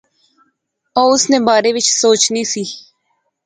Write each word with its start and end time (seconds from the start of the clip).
او 0.99 1.05
اس 1.15 1.23
نے 1.31 1.37
بارے 1.47 1.69
وچ 1.75 1.87
سوچنی 2.01 2.43
سی 2.51 2.63